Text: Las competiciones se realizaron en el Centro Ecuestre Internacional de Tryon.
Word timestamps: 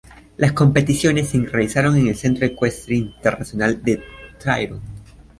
Las 0.37 0.53
competiciones 0.53 1.27
se 1.29 1.37
realizaron 1.41 1.95
en 1.95 2.07
el 2.07 2.15
Centro 2.15 2.47
Ecuestre 2.47 2.95
Internacional 2.95 3.83
de 3.83 4.01
Tryon. 4.39 4.81